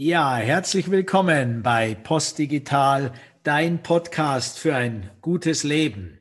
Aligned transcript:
Ja, 0.00 0.36
herzlich 0.36 0.92
willkommen 0.92 1.64
bei 1.64 1.96
Postdigital, 1.96 3.12
dein 3.42 3.82
Podcast 3.82 4.60
für 4.60 4.76
ein 4.76 5.10
gutes 5.22 5.64
Leben. 5.64 6.20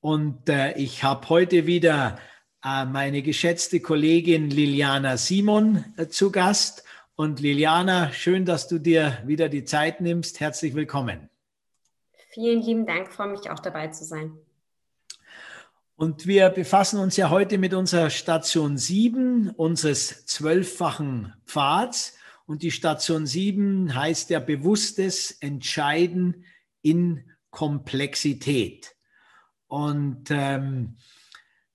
Und 0.00 0.48
äh, 0.48 0.72
ich 0.78 1.04
habe 1.04 1.28
heute 1.28 1.66
wieder 1.66 2.18
äh, 2.64 2.86
meine 2.86 3.20
geschätzte 3.20 3.80
Kollegin 3.80 4.48
Liliana 4.48 5.18
Simon 5.18 5.84
äh, 5.98 6.06
zu 6.06 6.32
Gast. 6.32 6.84
Und 7.14 7.38
Liliana, 7.38 8.10
schön, 8.12 8.46
dass 8.46 8.66
du 8.66 8.78
dir 8.78 9.18
wieder 9.26 9.50
die 9.50 9.66
Zeit 9.66 10.00
nimmst. 10.00 10.40
Herzlich 10.40 10.74
willkommen. 10.74 11.28
Vielen 12.30 12.62
lieben 12.62 12.86
Dank, 12.86 13.12
freue 13.12 13.28
mich 13.28 13.50
auch 13.50 13.58
dabei 13.60 13.88
zu 13.88 14.06
sein. 14.06 14.38
Und 15.96 16.26
wir 16.26 16.48
befassen 16.48 16.98
uns 16.98 17.18
ja 17.18 17.28
heute 17.28 17.58
mit 17.58 17.74
unserer 17.74 18.08
Station 18.08 18.78
7 18.78 19.50
unseres 19.50 20.24
zwölffachen 20.24 21.34
Pfads. 21.44 22.16
Und 22.46 22.62
die 22.62 22.70
Station 22.70 23.26
7 23.26 23.94
heißt 23.94 24.30
ja 24.30 24.40
bewusstes 24.40 25.30
Entscheiden 25.40 26.44
in 26.82 27.30
Komplexität. 27.50 28.94
Und 29.68 30.30
ähm, 30.30 30.96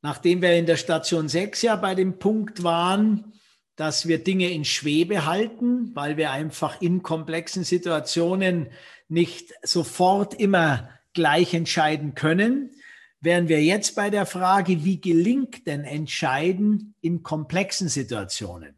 nachdem 0.01 0.41
wir 0.41 0.53
in 0.55 0.65
der 0.65 0.77
Station 0.77 1.29
6 1.29 1.61
ja 1.63 1.75
bei 1.75 1.95
dem 1.95 2.19
Punkt 2.19 2.63
waren, 2.63 3.33
dass 3.75 4.07
wir 4.07 4.23
Dinge 4.23 4.49
in 4.49 4.65
Schwebe 4.65 5.25
halten, 5.25 5.95
weil 5.95 6.17
wir 6.17 6.31
einfach 6.31 6.81
in 6.81 7.03
komplexen 7.03 7.63
Situationen 7.63 8.69
nicht 9.07 9.53
sofort 9.63 10.33
immer 10.33 10.89
gleich 11.13 11.53
entscheiden 11.53 12.15
können, 12.15 12.71
wären 13.19 13.47
wir 13.47 13.63
jetzt 13.63 13.95
bei 13.95 14.09
der 14.09 14.25
Frage, 14.25 14.83
wie 14.83 14.99
gelingt 14.99 15.67
denn 15.67 15.83
Entscheiden 15.83 16.95
in 17.01 17.23
komplexen 17.23 17.87
Situationen? 17.87 18.76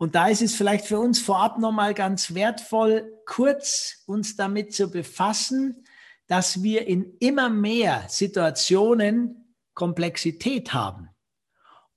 Und 0.00 0.14
da 0.14 0.28
ist 0.28 0.40
es 0.40 0.54
vielleicht 0.54 0.86
für 0.86 0.98
uns 0.98 1.20
vorab 1.20 1.58
nochmal 1.58 1.92
ganz 1.92 2.32
wertvoll, 2.32 3.12
kurz 3.26 4.02
uns 4.06 4.34
damit 4.34 4.72
zu 4.72 4.90
befassen, 4.90 5.84
dass 6.26 6.62
wir 6.62 6.86
in 6.86 7.18
immer 7.18 7.50
mehr 7.50 8.06
Situationen 8.08 9.54
Komplexität 9.74 10.72
haben 10.72 11.10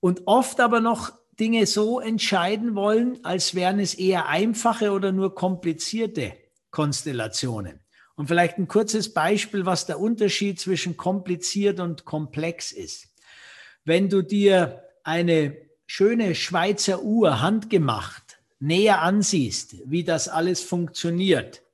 und 0.00 0.26
oft 0.26 0.60
aber 0.60 0.80
noch 0.80 1.14
Dinge 1.40 1.66
so 1.66 1.98
entscheiden 1.98 2.74
wollen, 2.74 3.24
als 3.24 3.54
wären 3.54 3.80
es 3.80 3.94
eher 3.94 4.28
einfache 4.28 4.92
oder 4.92 5.10
nur 5.10 5.34
komplizierte 5.34 6.34
Konstellationen. 6.70 7.80
Und 8.16 8.26
vielleicht 8.26 8.58
ein 8.58 8.68
kurzes 8.68 9.14
Beispiel, 9.14 9.64
was 9.64 9.86
der 9.86 9.98
Unterschied 9.98 10.60
zwischen 10.60 10.98
kompliziert 10.98 11.80
und 11.80 12.04
komplex 12.04 12.70
ist. 12.70 13.06
Wenn 13.86 14.10
du 14.10 14.20
dir 14.20 14.82
eine 15.04 15.63
schöne 15.86 16.34
Schweizer 16.34 17.02
Uhr 17.02 17.40
handgemacht 17.40 18.38
näher 18.58 19.02
ansiehst, 19.02 19.76
wie 19.84 20.04
das 20.04 20.28
alles 20.28 20.62
funktioniert 20.62 21.64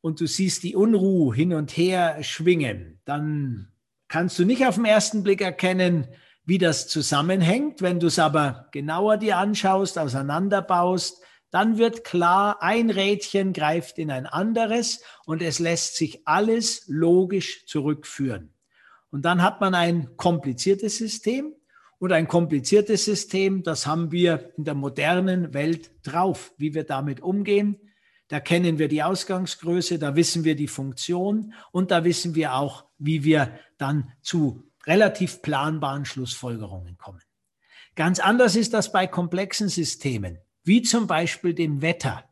und 0.00 0.20
du 0.20 0.26
siehst 0.26 0.62
die 0.62 0.76
Unruhe 0.76 1.34
hin 1.34 1.52
und 1.52 1.76
her 1.76 2.22
schwingen, 2.22 3.00
dann 3.04 3.68
kannst 4.08 4.38
du 4.38 4.44
nicht 4.44 4.66
auf 4.66 4.76
den 4.76 4.84
ersten 4.84 5.22
Blick 5.22 5.40
erkennen, 5.40 6.08
wie 6.44 6.58
das 6.58 6.88
zusammenhängt. 6.88 7.82
Wenn 7.82 8.00
du 8.00 8.06
es 8.06 8.18
aber 8.18 8.68
genauer 8.72 9.18
dir 9.18 9.36
anschaust, 9.36 9.98
auseinanderbaust, 9.98 11.22
dann 11.50 11.78
wird 11.78 12.04
klar, 12.04 12.62
ein 12.62 12.90
Rädchen 12.90 13.52
greift 13.52 13.98
in 13.98 14.10
ein 14.10 14.26
anderes 14.26 15.02
und 15.26 15.42
es 15.42 15.58
lässt 15.58 15.96
sich 15.96 16.26
alles 16.26 16.84
logisch 16.86 17.66
zurückführen. 17.66 18.54
Und 19.10 19.24
dann 19.24 19.42
hat 19.42 19.60
man 19.60 19.74
ein 19.74 20.16
kompliziertes 20.16 20.96
System 20.96 21.54
und 22.00 22.12
ein 22.12 22.26
kompliziertes 22.26 23.04
System, 23.04 23.62
das 23.62 23.86
haben 23.86 24.10
wir 24.10 24.52
in 24.56 24.64
der 24.64 24.74
modernen 24.74 25.52
Welt 25.52 25.90
drauf, 26.02 26.52
wie 26.56 26.74
wir 26.74 26.84
damit 26.84 27.20
umgehen. 27.20 27.78
Da 28.28 28.40
kennen 28.40 28.78
wir 28.78 28.88
die 28.88 29.02
Ausgangsgröße, 29.02 29.98
da 29.98 30.16
wissen 30.16 30.44
wir 30.44 30.56
die 30.56 30.66
Funktion 30.66 31.52
und 31.72 31.90
da 31.90 32.02
wissen 32.02 32.34
wir 32.34 32.54
auch, 32.54 32.86
wie 32.98 33.22
wir 33.22 33.52
dann 33.76 34.12
zu 34.22 34.64
relativ 34.86 35.42
planbaren 35.42 36.06
Schlussfolgerungen 36.06 36.96
kommen. 36.96 37.20
Ganz 37.96 38.18
anders 38.18 38.56
ist 38.56 38.72
das 38.72 38.92
bei 38.92 39.06
komplexen 39.06 39.68
Systemen, 39.68 40.38
wie 40.64 40.80
zum 40.80 41.06
Beispiel 41.06 41.52
dem 41.52 41.82
Wetter. 41.82 42.24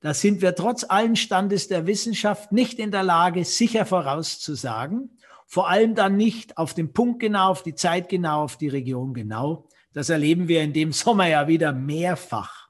Da 0.00 0.12
sind 0.12 0.42
wir 0.42 0.54
trotz 0.54 0.84
allen 0.84 1.16
Standes 1.16 1.66
der 1.66 1.86
Wissenschaft 1.86 2.52
nicht 2.52 2.78
in 2.78 2.90
der 2.90 3.04
Lage, 3.04 3.44
sicher 3.46 3.86
vorauszusagen. 3.86 5.17
Vor 5.50 5.70
allem 5.70 5.94
dann 5.94 6.18
nicht 6.18 6.58
auf 6.58 6.74
den 6.74 6.92
Punkt 6.92 7.20
genau, 7.20 7.48
auf 7.48 7.62
die 7.62 7.74
Zeit 7.74 8.10
genau, 8.10 8.44
auf 8.44 8.58
die 8.58 8.68
Region 8.68 9.14
genau. 9.14 9.66
Das 9.94 10.10
erleben 10.10 10.46
wir 10.46 10.62
in 10.62 10.74
dem 10.74 10.92
Sommer 10.92 11.26
ja 11.26 11.48
wieder 11.48 11.72
mehrfach. 11.72 12.68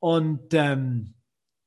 Und 0.00 0.52
ähm, 0.54 1.14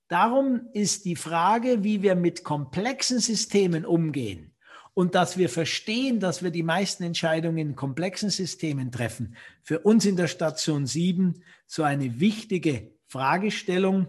darum 0.10 0.68
ist 0.74 1.06
die 1.06 1.16
Frage, 1.16 1.86
wie 1.86 2.02
wir 2.02 2.16
mit 2.16 2.44
komplexen 2.44 3.20
Systemen 3.20 3.86
umgehen 3.86 4.54
und 4.94 5.16
dass 5.16 5.38
wir 5.38 5.48
verstehen, 5.48 6.20
dass 6.20 6.44
wir 6.44 6.52
die 6.52 6.62
meisten 6.62 7.04
Entscheidungen 7.04 7.58
in 7.60 7.76
komplexen 7.78 8.30
Systemen 8.30 8.92
treffen, 8.92 9.38
für 9.64 9.80
uns 9.80 10.06
in 10.06 10.18
der 10.18 10.28
Station 10.28 10.86
7 10.86 11.42
so 11.66 11.84
eine 11.84 12.20
wichtige 12.20 12.92
Fragestellung. 13.06 14.08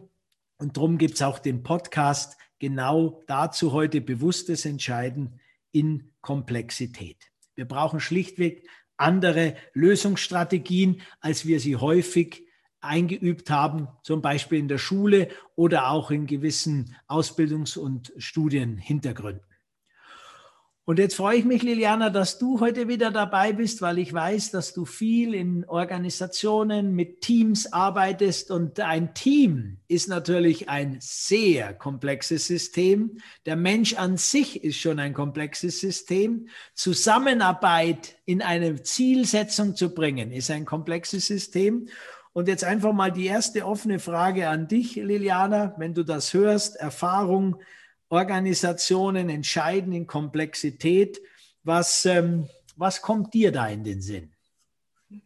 Und 0.58 0.76
darum 0.76 0.98
gibt 0.98 1.14
es 1.14 1.22
auch 1.22 1.38
den 1.38 1.62
Podcast 1.62 2.36
genau 2.58 3.22
dazu 3.28 3.72
heute 3.72 4.00
bewusstes 4.00 4.64
Entscheiden 4.64 5.38
in 5.72 6.12
Komplexität. 6.20 7.30
Wir 7.54 7.66
brauchen 7.66 8.00
schlichtweg 8.00 8.68
andere 8.96 9.56
Lösungsstrategien, 9.74 11.02
als 11.20 11.46
wir 11.46 11.60
sie 11.60 11.76
häufig 11.76 12.44
eingeübt 12.80 13.50
haben, 13.50 13.88
zum 14.02 14.22
Beispiel 14.22 14.58
in 14.58 14.68
der 14.68 14.78
Schule 14.78 15.28
oder 15.56 15.90
auch 15.90 16.10
in 16.10 16.26
gewissen 16.26 16.96
Ausbildungs- 17.08 17.78
und 17.78 18.12
Studienhintergründen. 18.16 19.47
Und 20.88 20.98
jetzt 20.98 21.16
freue 21.16 21.36
ich 21.36 21.44
mich, 21.44 21.62
Liliana, 21.62 22.08
dass 22.08 22.38
du 22.38 22.60
heute 22.60 22.88
wieder 22.88 23.10
dabei 23.10 23.52
bist, 23.52 23.82
weil 23.82 23.98
ich 23.98 24.10
weiß, 24.10 24.52
dass 24.52 24.72
du 24.72 24.86
viel 24.86 25.34
in 25.34 25.66
Organisationen 25.66 26.94
mit 26.94 27.20
Teams 27.20 27.70
arbeitest. 27.74 28.50
Und 28.50 28.80
ein 28.80 29.12
Team 29.12 29.76
ist 29.88 30.08
natürlich 30.08 30.70
ein 30.70 30.96
sehr 31.00 31.74
komplexes 31.74 32.46
System. 32.46 33.18
Der 33.44 33.54
Mensch 33.54 33.96
an 33.96 34.16
sich 34.16 34.64
ist 34.64 34.78
schon 34.78 34.98
ein 34.98 35.12
komplexes 35.12 35.78
System. 35.78 36.48
Zusammenarbeit 36.72 38.16
in 38.24 38.40
eine 38.40 38.82
Zielsetzung 38.82 39.76
zu 39.76 39.94
bringen, 39.94 40.32
ist 40.32 40.50
ein 40.50 40.64
komplexes 40.64 41.26
System. 41.26 41.88
Und 42.32 42.48
jetzt 42.48 42.64
einfach 42.64 42.94
mal 42.94 43.12
die 43.12 43.26
erste 43.26 43.66
offene 43.66 43.98
Frage 43.98 44.48
an 44.48 44.68
dich, 44.68 44.94
Liliana, 44.94 45.74
wenn 45.76 45.92
du 45.92 46.02
das 46.02 46.32
hörst, 46.32 46.76
Erfahrung 46.76 47.56
Organisationen 48.08 49.28
entscheiden 49.28 49.92
in 49.92 50.06
Komplexität. 50.06 51.20
Was, 51.62 52.06
ähm, 52.06 52.48
was 52.76 53.02
kommt 53.02 53.34
dir 53.34 53.52
da 53.52 53.68
in 53.68 53.84
den 53.84 54.00
Sinn? 54.00 54.32
Du 55.10 55.18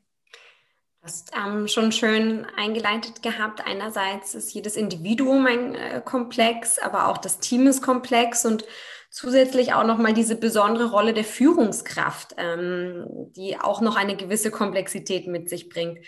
hast 1.02 1.32
ähm, 1.36 1.66
schon 1.66 1.90
schön 1.90 2.46
eingeleitet 2.56 3.22
gehabt. 3.22 3.66
Einerseits 3.66 4.34
ist 4.34 4.54
jedes 4.54 4.76
Individuum 4.76 5.46
ein 5.46 5.74
äh, 5.74 6.02
Komplex, 6.04 6.78
aber 6.78 7.08
auch 7.08 7.18
das 7.18 7.40
Team 7.40 7.66
ist 7.66 7.82
komplex 7.82 8.44
und 8.44 8.64
zusätzlich 9.12 9.74
auch 9.74 9.84
nochmal 9.84 10.14
diese 10.14 10.36
besondere 10.36 10.90
Rolle 10.90 11.12
der 11.12 11.24
Führungskraft, 11.24 12.34
ähm, 12.38 13.06
die 13.36 13.60
auch 13.60 13.82
noch 13.82 13.94
eine 13.96 14.16
gewisse 14.16 14.50
Komplexität 14.50 15.26
mit 15.26 15.50
sich 15.50 15.68
bringt. 15.68 15.98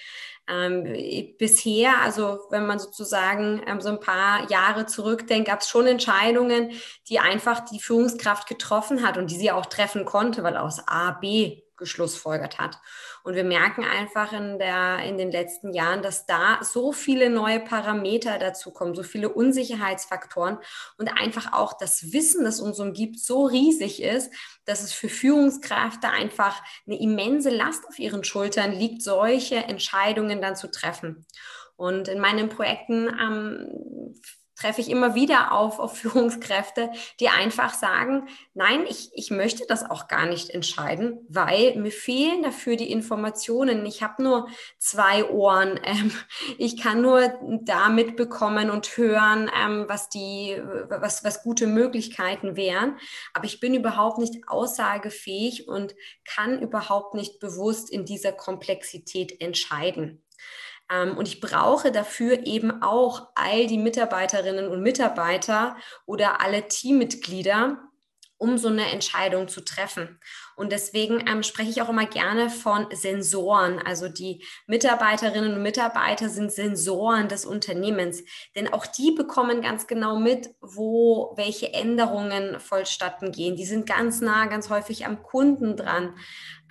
Ähm, 0.49 0.85
bisher, 1.39 2.01
also 2.03 2.41
wenn 2.51 2.67
man 2.67 2.79
sozusagen 2.79 3.63
ähm, 3.67 3.83
so 3.83 3.91
ein 3.91 4.01
paar 4.01 4.51
Jahre 4.51 4.87
zurückdenkt, 4.87 5.49
gab 5.49 5.61
es 5.61 5.69
schon 5.69 5.87
Entscheidungen, 5.87 6.71
die 7.09 7.19
einfach 7.19 7.61
die 7.61 7.79
Führungskraft 7.79 8.49
getroffen 8.49 9.07
hat 9.07 9.19
und 9.19 9.31
die 9.31 9.37
sie 9.37 9.53
auch 9.53 9.67
treffen 9.67 10.07
konnte, 10.07 10.43
weil 10.43 10.57
aus 10.57 10.81
A, 10.89 11.13
B 11.13 11.64
geschlussfolgert 11.77 12.59
hat. 12.59 12.79
Und 13.23 13.35
wir 13.35 13.45
merken 13.45 13.85
einfach 13.85 14.33
in, 14.33 14.59
der, 14.59 14.99
in 15.05 15.19
den 15.19 15.31
letzten 15.31 15.73
Jahren, 15.73 16.03
dass 16.03 16.27
da 16.27 16.59
so 16.63 16.93
viele 16.93 17.31
neue 17.31 17.61
Parameter 17.61 18.39
dazu 18.39 18.73
kommen, 18.73 18.95
so 18.95 19.03
viele 19.03 19.29
Unsicherheitsfaktoren 19.29 20.59
und 20.99 21.09
einfach 21.09 21.53
auch 21.53 21.73
das 21.77 22.13
Wissen, 22.13 22.45
das 22.45 22.61
uns 22.61 22.79
umgibt, 22.81 23.19
so 23.19 23.47
riesig 23.47 24.03
ist, 24.03 24.33
dass 24.65 24.83
es 24.83 24.93
für 24.93 25.09
Führungskräfte 25.09 26.09
einfach 26.09 26.63
eine 26.87 27.01
immense 27.01 27.51
Last 27.51 27.87
auf 27.89 27.99
ihren 27.99 28.25
Schultern 28.25 28.73
liegt, 28.73 29.03
solche 29.03 29.57
Entscheidungen 29.57 30.41
dann 30.41 30.57
zu 30.57 30.71
treffen. 30.71 31.27
Und 31.77 32.09
in 32.09 32.21
meinen 32.21 32.49
Projekten 32.49 33.09
ähm, 33.09 34.15
treffe 34.57 34.81
ich 34.81 34.91
immer 34.91 35.15
wieder 35.15 35.53
auf, 35.53 35.79
auf 35.79 35.97
Führungskräfte, 36.05 36.91
die 37.21 37.29
einfach 37.29 37.75
sagen, 37.75 38.29
nein, 38.55 38.85
ich, 38.89 39.11
ich 39.15 39.31
möchte 39.31 39.65
das 39.67 39.89
auch 39.89 40.09
gar 40.09 40.27
nicht 40.27 40.51
entscheiden, 40.51 41.27
weil 41.29 41.77
mir 41.77 41.91
fehlen 41.91 42.43
dafür 42.43 42.77
die 42.77 42.91
Informationen. 42.91 43.85
Ich 43.87 44.03
habe 44.03 44.23
nur 44.23 44.49
zwei 44.79 45.25
Ohren. 45.31 45.81
Ähm, 45.95 46.13
ich 46.57 46.81
kann 46.81 47.03
nur 47.03 47.35
da 47.63 47.91
mitbekommen 47.91 48.71
und 48.71 48.97
hören, 48.97 49.51
ähm, 49.55 49.85
was, 49.87 50.09
die, 50.09 50.61
was, 50.89 51.23
was 51.25 51.43
gute 51.43 51.67
Möglichkeiten 51.67 52.57
wären. 52.57 52.97
Aber 53.35 53.45
ich 53.45 53.61
bin 53.61 53.75
überhaupt 53.75 54.19
nicht 54.19 54.49
aussagefähig 54.49 55.69
und 55.69 55.95
kann 56.25 56.61
überhaupt 56.61 57.15
nicht 57.15 57.39
bewusst 57.39 57.91
in 57.91 58.07
dieser 58.07 58.33
Komplexität 58.33 59.41
entscheiden. 59.41 60.25
Ähm, 60.95 61.17
und 61.17 61.29
ich 61.29 61.41
brauche 61.41 61.91
dafür 61.93 62.47
eben 62.47 62.83
auch 62.83 63.29
all 63.35 63.67
die 63.67 63.79
Mitarbeiterinnen 63.79 64.69
und 64.69 64.83
Mitarbeiter 64.83 65.77
oder 66.07 66.41
alle 66.41 66.69
Teammitglieder, 66.69 67.79
um 68.37 68.59
so 68.59 68.69
eine 68.69 68.91
Entscheidung 68.91 69.49
zu 69.49 69.63
treffen. 69.63 70.19
Und 70.57 70.71
deswegen 70.71 71.25
ähm, 71.27 71.43
spreche 71.43 71.71
ich 71.71 71.83
auch 71.83 71.89
immer 71.89 72.07
gerne 72.07 72.51
von 72.51 72.87
Sensoren. 72.93 73.79
Also 73.79 74.09
die 74.09 74.45
Mitarbeiterinnen 74.67 75.55
und 75.55 75.63
Mitarbeiter 75.63 76.29
sind 76.29 76.53
Sensoren 76.53 77.29
des 77.29 77.47
Unternehmens, 77.47 78.23
denn 78.55 78.73
auch 78.73 78.87
die 78.87 79.13
bekommen 79.13 79.63
ganz 79.63 79.87
genau 79.87 80.19
mit, 80.19 80.51
wo 80.61 81.33
welche 81.37 81.73
Änderungen 81.73 82.61
vollstatten 82.61 83.33
gehen. 83.33 83.57
Die 83.57 83.67
sind 83.67 83.87
ganz 83.87 84.21
nah, 84.21 84.47
ganz 84.47 84.69
häufig 84.69 85.07
am 85.07 85.23
Kunden 85.23 85.77
dran 85.77 86.15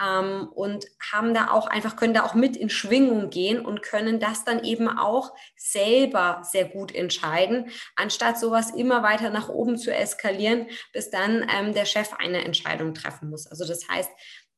ähm, 0.02 0.48
und 0.54 0.86
haben 1.12 1.34
da 1.34 1.52
auch 1.52 1.68
einfach, 1.68 1.96
können 1.96 2.14
da 2.14 2.24
auch 2.24 2.34
mit 2.34 2.56
in 2.58 2.70
Schwingung 2.70 3.30
gehen 3.30 3.64
und 3.66 3.82
können 3.82 4.20
das 4.20 4.44
dann 4.44 4.64
eben 4.64 4.88
auch 4.88 5.34
selber 5.56 6.42
sehr 6.44 6.66
gut 6.66 6.94
entscheiden, 6.94 7.70
anstatt 7.96 8.40
sowas 8.40 8.72
immer 8.72 9.04
weiter 9.04 9.30
nach 9.30 9.50
oben 9.50 9.78
zu 9.78 9.94
eskalieren, 9.94 10.68
bis 10.92 11.10
dann 11.10 11.48
ähm, 11.54 11.74
der 11.74 11.86
Chef 11.86 12.14
eine 12.18 12.44
Entscheidung 12.44 12.94
treffen 12.94 13.30
muss. 13.30 13.48
Also 13.48 13.66
das 13.66 13.88
heißt, 13.88 14.12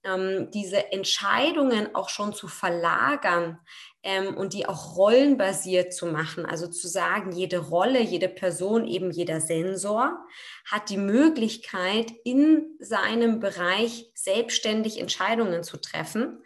ähm, 0.05 0.49
diese 0.51 0.91
Entscheidungen 0.91 1.93
auch 1.95 2.09
schon 2.09 2.33
zu 2.33 2.47
verlagern 2.47 3.59
ähm, 4.03 4.37
und 4.37 4.53
die 4.53 4.67
auch 4.67 4.95
rollenbasiert 4.95 5.93
zu 5.93 6.05
machen. 6.05 6.45
Also 6.45 6.67
zu 6.67 6.87
sagen, 6.87 7.31
jede 7.31 7.57
Rolle, 7.57 7.99
jede 7.99 8.29
Person, 8.29 8.87
eben 8.87 9.11
jeder 9.11 9.41
Sensor 9.41 10.17
hat 10.65 10.89
die 10.89 10.97
Möglichkeit, 10.97 12.13
in 12.23 12.77
seinem 12.79 13.39
Bereich 13.39 14.11
selbstständig 14.13 14.99
Entscheidungen 14.99 15.63
zu 15.63 15.77
treffen. 15.77 16.43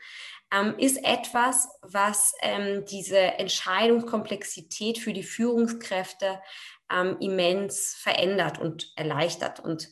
Ähm, 0.52 0.76
ist 0.80 1.04
etwas, 1.04 1.68
was 1.82 2.34
ähm, 2.42 2.86
diese 2.86 3.20
Entscheidungskomplexität 3.20 4.98
für 4.98 5.14
die 5.14 5.24
Führungskräfte 5.24 6.42
ähm, 6.92 7.18
immens 7.20 7.96
verändert 8.00 8.58
und 8.58 8.92
erleichtert. 8.96 9.60
Und 9.60 9.90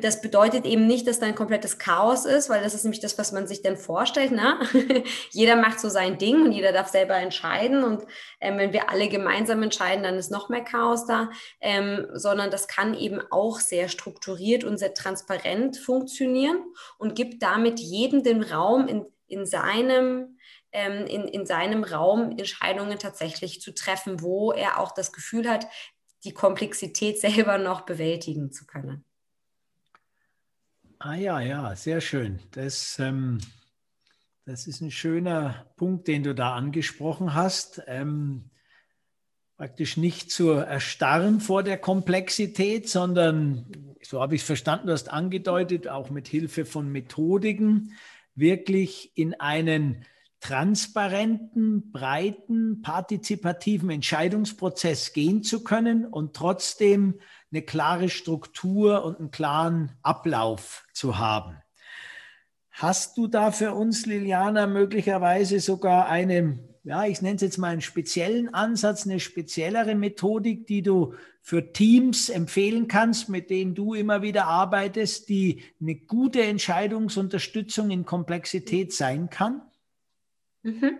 das 0.00 0.20
bedeutet 0.20 0.64
eben 0.64 0.86
nicht, 0.86 1.06
dass 1.06 1.18
da 1.18 1.26
ein 1.26 1.34
komplettes 1.34 1.78
Chaos 1.78 2.24
ist, 2.24 2.48
weil 2.48 2.62
das 2.62 2.74
ist 2.74 2.84
nämlich 2.84 3.00
das, 3.00 3.18
was 3.18 3.32
man 3.32 3.46
sich 3.46 3.62
dann 3.62 3.76
vorstellt. 3.76 4.30
Ne? 4.32 4.58
jeder 5.30 5.56
macht 5.56 5.80
so 5.80 5.88
sein 5.88 6.18
Ding 6.18 6.42
und 6.42 6.52
jeder 6.52 6.72
darf 6.72 6.88
selber 6.88 7.16
entscheiden. 7.16 7.82
Und 7.82 8.04
ähm, 8.40 8.58
wenn 8.58 8.72
wir 8.72 8.90
alle 8.90 9.08
gemeinsam 9.08 9.62
entscheiden, 9.62 10.04
dann 10.04 10.16
ist 10.16 10.30
noch 10.30 10.48
mehr 10.48 10.62
Chaos 10.62 11.06
da. 11.06 11.30
Ähm, 11.60 12.06
sondern 12.12 12.50
das 12.50 12.68
kann 12.68 12.94
eben 12.94 13.20
auch 13.30 13.58
sehr 13.58 13.88
strukturiert 13.88 14.64
und 14.64 14.78
sehr 14.78 14.94
transparent 14.94 15.76
funktionieren 15.78 16.58
und 16.98 17.14
gibt 17.14 17.42
damit 17.42 17.80
jedem 17.80 18.22
den 18.22 18.42
Raum 18.42 18.86
in, 18.86 19.04
in 19.26 19.46
seinem 19.46 20.38
ähm, 20.72 21.06
in, 21.06 21.26
in 21.28 21.46
seinem 21.46 21.84
Raum 21.84 22.32
Entscheidungen 22.38 22.98
tatsächlich 22.98 23.60
zu 23.60 23.72
treffen, 23.72 24.20
wo 24.20 24.52
er 24.52 24.78
auch 24.78 24.92
das 24.92 25.12
Gefühl 25.12 25.48
hat, 25.48 25.66
die 26.24 26.34
Komplexität 26.34 27.20
selber 27.20 27.58
noch 27.58 27.82
bewältigen 27.82 28.52
zu 28.52 28.66
können. 28.66 29.04
Ah 30.98 31.14
ja, 31.14 31.40
ja, 31.40 31.76
sehr 31.76 32.00
schön. 32.00 32.38
Das, 32.52 32.98
ähm, 32.98 33.38
das 34.46 34.66
ist 34.66 34.80
ein 34.80 34.90
schöner 34.90 35.66
Punkt, 35.76 36.08
den 36.08 36.22
du 36.22 36.34
da 36.34 36.54
angesprochen 36.54 37.34
hast. 37.34 37.82
Ähm, 37.86 38.50
praktisch 39.58 39.96
nicht 39.96 40.30
zu 40.30 40.50
erstarren 40.50 41.40
vor 41.40 41.62
der 41.62 41.78
Komplexität, 41.78 42.88
sondern, 42.88 43.66
so 44.02 44.20
habe 44.20 44.34
ich 44.34 44.40
es 44.40 44.46
verstanden, 44.46 44.86
du 44.86 44.92
hast 44.92 45.10
angedeutet, 45.10 45.88
auch 45.88 46.10
mit 46.10 46.28
Hilfe 46.28 46.64
von 46.64 46.90
Methodiken, 46.90 47.92
wirklich 48.34 49.12
in 49.16 49.34
einen 49.34 50.04
transparenten, 50.40 51.90
breiten, 51.90 52.82
partizipativen 52.82 53.90
Entscheidungsprozess 53.90 55.12
gehen 55.12 55.42
zu 55.42 55.64
können 55.64 56.06
und 56.06 56.34
trotzdem 56.34 57.20
eine 57.52 57.62
klare 57.62 58.08
Struktur 58.08 59.04
und 59.04 59.18
einen 59.18 59.30
klaren 59.30 59.92
Ablauf 60.02 60.86
zu 60.92 61.18
haben. 61.18 61.56
Hast 62.70 63.16
du 63.16 63.26
da 63.26 63.52
für 63.52 63.72
uns, 63.72 64.04
Liliana, 64.04 64.66
möglicherweise 64.66 65.60
sogar 65.60 66.08
einen, 66.08 66.68
ja, 66.84 67.06
ich 67.06 67.22
nenne 67.22 67.36
es 67.36 67.42
jetzt 67.42 67.56
mal 67.56 67.68
einen 67.68 67.80
speziellen 67.80 68.52
Ansatz, 68.52 69.06
eine 69.06 69.18
speziellere 69.18 69.94
Methodik, 69.94 70.66
die 70.66 70.82
du 70.82 71.14
für 71.40 71.72
Teams 71.72 72.28
empfehlen 72.28 72.86
kannst, 72.88 73.28
mit 73.28 73.48
denen 73.48 73.74
du 73.74 73.94
immer 73.94 74.20
wieder 74.20 74.46
arbeitest, 74.46 75.28
die 75.28 75.62
eine 75.80 75.94
gute 75.94 76.42
Entscheidungsunterstützung 76.42 77.90
in 77.90 78.04
Komplexität 78.04 78.92
sein 78.92 79.30
kann? 79.30 79.62
Mhm. 80.62 80.98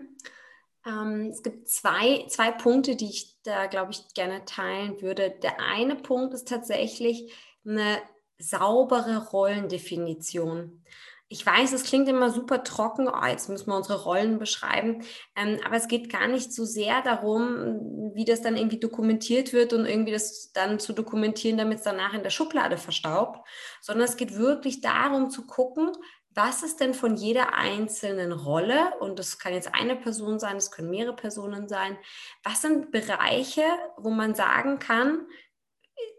Ähm, 0.87 1.29
es 1.31 1.43
gibt 1.43 1.67
zwei, 1.67 2.25
zwei 2.29 2.51
Punkte, 2.51 2.95
die 2.95 3.09
ich 3.09 3.35
da, 3.43 3.67
glaube 3.67 3.91
ich, 3.91 4.13
gerne 4.13 4.45
teilen 4.45 5.01
würde. 5.01 5.31
Der 5.43 5.59
eine 5.59 5.95
Punkt 5.95 6.33
ist 6.33 6.47
tatsächlich 6.47 7.33
eine 7.65 7.97
saubere 8.39 9.27
Rollendefinition. 9.27 10.83
Ich 11.29 11.45
weiß, 11.45 11.73
es 11.73 11.83
klingt 11.83 12.07
immer 12.07 12.29
super 12.29 12.63
trocken, 12.63 13.09
oh, 13.09 13.25
jetzt 13.25 13.49
müssen 13.49 13.67
wir 13.67 13.75
unsere 13.75 14.01
Rollen 14.03 14.39
beschreiben, 14.39 15.03
ähm, 15.35 15.59
aber 15.65 15.75
es 15.75 15.89
geht 15.89 16.09
gar 16.09 16.27
nicht 16.27 16.53
so 16.53 16.63
sehr 16.63 17.01
darum, 17.01 18.13
wie 18.13 18.23
das 18.23 18.41
dann 18.41 18.55
irgendwie 18.55 18.79
dokumentiert 18.79 19.51
wird 19.51 19.73
und 19.73 19.85
irgendwie 19.85 20.13
das 20.13 20.53
dann 20.53 20.79
zu 20.79 20.93
dokumentieren, 20.93 21.57
damit 21.57 21.79
es 21.79 21.83
danach 21.83 22.13
in 22.13 22.23
der 22.23 22.29
Schublade 22.29 22.77
verstaubt, 22.77 23.45
sondern 23.81 24.07
es 24.07 24.15
geht 24.15 24.37
wirklich 24.37 24.79
darum 24.79 25.29
zu 25.29 25.45
gucken, 25.45 25.91
was 26.37 26.61
ist 26.61 26.79
denn 26.79 26.93
von 26.93 27.15
jeder 27.15 27.55
einzelnen 27.55 28.31
Rolle, 28.31 28.93
und 28.99 29.17
das 29.17 29.39
kann 29.39 29.53
jetzt 29.53 29.73
eine 29.73 29.95
Person 29.95 30.39
sein, 30.39 30.55
es 30.55 30.71
können 30.71 30.91
mehrere 30.91 31.15
Personen 31.15 31.67
sein, 31.67 31.97
was 32.43 32.61
sind 32.61 32.91
Bereiche, 32.91 33.63
wo 33.97 34.11
man 34.11 34.35
sagen 34.35 34.77
kann, 34.77 35.25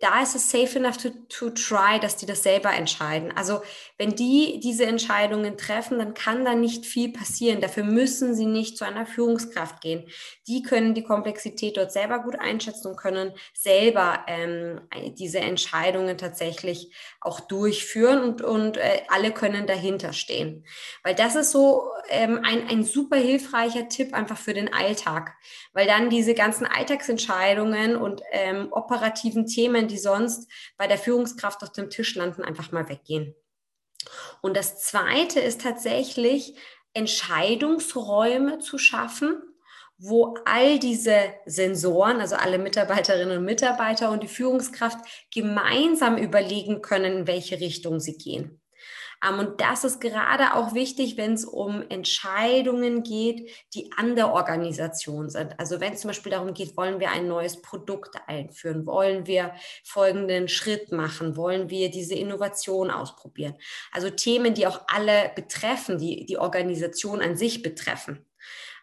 da 0.01 0.23
ist 0.23 0.37
es 0.37 0.51
safe 0.51 0.79
enough 0.79 0.97
to, 0.97 1.11
to 1.29 1.51
try, 1.51 1.99
dass 2.01 2.17
die 2.17 2.27
das 2.27 2.43
selber 2.43 2.73
entscheiden. 2.73 3.33
Also 3.37 3.63
wenn 3.97 4.15
die 4.15 4.61
diese 4.61 4.87
Entscheidungen 4.87 5.57
treffen, 5.57 5.99
dann 5.99 6.15
kann 6.15 6.45
da 6.45 6.55
nicht 6.55 6.87
viel 6.87 7.13
passieren. 7.13 7.61
Dafür 7.61 7.83
müssen 7.83 8.35
sie 8.35 8.47
nicht 8.47 8.79
zu 8.79 8.85
einer 8.85 9.07
Führungskraft 9.07 9.81
gehen. 9.81 10.09
Die 10.47 10.63
können 10.63 10.95
die 10.95 11.03
Komplexität 11.03 11.77
dort 11.77 11.91
selber 11.91 12.21
gut 12.21 12.39
einschätzen 12.39 12.89
und 12.89 12.97
können 12.97 13.33
selber 13.55 14.25
ähm, 14.29 14.81
diese 15.19 15.41
Entscheidungen 15.41 16.17
tatsächlich 16.17 16.95
auch 17.21 17.41
durchführen 17.41 18.23
und, 18.23 18.43
und 18.43 18.77
äh, 18.77 19.03
alle 19.09 19.33
können 19.33 19.67
dahinter 19.67 20.13
stehen. 20.13 20.65
Weil 21.03 21.17
das 21.17 21.35
ist 21.35 21.51
so 21.51 21.91
ähm, 22.09 22.41
ein, 22.45 22.69
ein 22.69 22.85
super 22.85 23.17
hilfreicher 23.17 23.89
Tipp 23.89 24.15
einfach 24.15 24.39
für 24.39 24.55
den 24.55 24.73
Alltag. 24.73 25.33
Weil 25.73 25.87
dann 25.87 26.09
diese 26.09 26.35
ganzen 26.35 26.67
Alltagsentscheidungen 26.67 27.97
und 27.97 28.23
ähm, 28.31 28.69
operativen 28.71 29.47
Themen, 29.47 29.88
die 29.89 29.99
sonst 29.99 30.51
bei 30.77 30.87
der 30.87 30.99
Führungskraft 30.99 31.63
auf 31.63 31.73
dem 31.73 31.91
Tisch 31.91 32.15
landen, 32.15 32.45
einfach 32.45 32.73
mal 32.73 32.89
weggehen. 32.89 33.35
Und 34.41 34.57
das 34.57 34.79
Zweite 34.79 35.41
ist 35.41 35.61
tatsächlich, 35.63 36.55
Entscheidungsräume 36.95 38.59
zu 38.59 38.79
schaffen, 38.79 39.43
wo 39.99 40.37
all 40.45 40.79
diese 40.79 41.35
Sensoren, 41.45 42.21
also 42.21 42.37
alle 42.37 42.59
Mitarbeiterinnen 42.59 43.39
und 43.39 43.45
Mitarbeiter 43.45 44.11
und 44.11 44.23
die 44.23 44.29
Führungskraft 44.29 44.99
gemeinsam 45.33 46.17
überlegen 46.17 46.83
können, 46.83 47.19
in 47.19 47.27
welche 47.27 47.61
Richtung 47.61 47.99
sie 47.99 48.17
gehen. 48.17 48.61
Ähm, 49.27 49.39
und 49.39 49.61
das 49.61 49.85
ist 49.85 50.01
gerade 50.01 50.55
auch 50.55 50.75
wichtig, 50.75 51.17
wenn 51.17 51.35
es 51.35 51.45
um 51.45 51.83
Entscheidungen 51.89 53.03
geht, 53.03 53.51
die 53.75 53.91
an 53.97 54.17
der 54.17 54.33
Organisation 54.33 55.31
sind. 55.31 55.59
Also 55.59 55.81
wenn 55.81 55.93
es 55.93 56.01
zum 56.01 56.09
Beispiel 56.09 56.33
darum 56.33 56.55
geht, 56.55 56.77
wollen 56.77 57.01
wir 57.01 57.11
ein 57.11 57.29
neues 57.29 57.61
Produkt 57.61 58.17
einführen, 58.27 58.87
wollen 58.87 59.27
wir 59.27 59.53
folgenden 59.85 60.49
Schritt 60.49 60.93
machen, 60.93 61.37
wollen 61.37 61.71
wir 61.71 61.91
diese 61.91 62.15
Innovation 62.15 62.91
ausprobieren. 62.91 63.55
Also 63.93 64.11
Themen, 64.11 64.55
die 64.55 64.67
auch 64.67 64.83
alle 64.87 65.31
betreffen, 65.35 65.99
die 65.99 66.27
die 66.27 66.39
Organisation 66.39 67.21
an 67.21 67.37
sich 67.37 67.63
betreffen. 67.63 68.25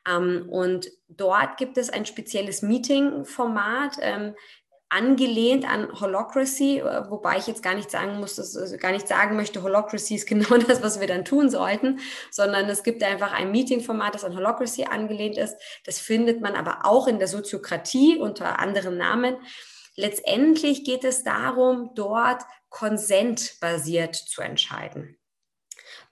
Ähm, 0.08 0.48
und 0.50 0.92
dort 1.08 1.58
gibt 1.58 1.78
es 1.78 1.90
ein 1.90 2.06
spezielles 2.06 2.62
Meeting-Format, 2.62 3.98
ähm, 4.02 4.36
angelehnt 4.90 5.68
an 5.70 5.92
Holocracy, 6.00 6.80
äh, 6.80 7.10
wobei 7.10 7.38
ich 7.38 7.48
jetzt 7.48 7.64
gar 7.64 7.76
nicht 7.76 7.90
sagen 7.90 8.20
muss, 8.20 8.36
dass, 8.36 8.56
also 8.56 8.78
gar 8.78 8.92
nicht 8.92 9.08
sagen 9.08 9.36
möchte, 9.36 9.64
Holocracy 9.64 10.16
ist 10.16 10.28
genau 10.28 10.58
das, 10.58 10.82
was 10.82 11.00
wir 11.00 11.08
dann 11.08 11.26
tun 11.26 11.50
sollten, 11.50 12.00
sondern 12.32 12.70
es 12.70 12.84
gibt 12.84 13.04
einfach 13.04 13.34
ein 13.34 13.52
Meeting-Format, 13.52 14.16
das 14.16 14.24
an 14.24 14.36
Holocracy 14.36 14.86
angelehnt 14.86 15.38
ist. 15.38 15.56
Das 15.86 16.00
findet 16.00 16.42
man 16.42 16.56
aber 16.56 16.86
auch 16.86 17.08
in 17.08 17.20
der 17.20 17.28
Soziokratie 17.28 18.18
unter 18.18 18.60
anderen 18.60 18.98
Namen. 18.98 19.38
Letztendlich 19.96 20.84
geht 20.84 21.04
es 21.04 21.24
darum, 21.24 21.92
dort 21.96 22.44
konsentbasiert 22.70 24.16
zu 24.16 24.42
entscheiden. 24.42 25.18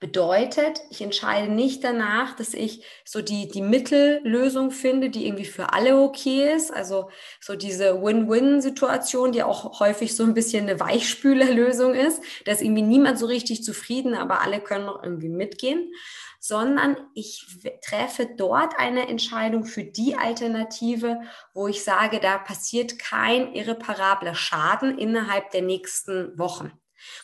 Bedeutet, 0.04 0.82
ich 0.90 1.00
entscheide 1.00 1.50
nicht 1.50 1.82
danach, 1.82 2.36
dass 2.36 2.52
ich 2.52 2.84
so 3.06 3.22
die, 3.22 3.48
die 3.48 3.62
Mittellösung 3.62 4.70
finde, 4.70 5.08
die 5.08 5.26
irgendwie 5.26 5.46
für 5.46 5.72
alle 5.72 5.98
okay 5.98 6.54
ist. 6.54 6.70
Also 6.70 7.08
so 7.40 7.56
diese 7.56 8.02
Win-Win-Situation, 8.02 9.32
die 9.32 9.42
auch 9.42 9.80
häufig 9.80 10.14
so 10.14 10.22
ein 10.24 10.34
bisschen 10.34 10.68
eine 10.68 10.78
Weichspülerlösung 10.78 11.94
ist. 11.94 12.22
Da 12.44 12.52
ist 12.52 12.60
irgendwie 12.60 12.82
niemand 12.82 13.18
so 13.18 13.24
richtig 13.24 13.64
zufrieden, 13.64 14.12
aber 14.12 14.42
alle 14.42 14.60
können 14.60 14.84
noch 14.84 15.02
irgendwie 15.02 15.30
mitgehen 15.30 15.90
sondern 16.38 16.98
ich 17.14 17.46
treffe 17.80 18.26
dort 18.36 18.78
eine 18.78 19.08
Entscheidung 19.08 19.64
für 19.64 19.82
die 19.82 20.14
Alternative, 20.14 21.22
wo 21.54 21.68
ich 21.68 21.82
sage, 21.82 22.20
da 22.20 22.36
passiert 22.36 22.98
kein 22.98 23.54
irreparabler 23.54 24.34
Schaden 24.34 24.98
innerhalb 24.98 25.52
der 25.52 25.62
nächsten 25.62 26.38
Wochen. 26.38 26.70